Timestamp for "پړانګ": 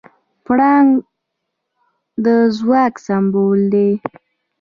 0.45-0.89